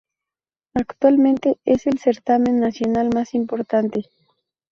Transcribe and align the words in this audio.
Actualmente 0.73 1.59
es 1.63 1.85
el 1.85 1.99
certamen 1.99 2.59
nacional 2.59 3.11
más 3.13 3.35
importante. 3.35 4.09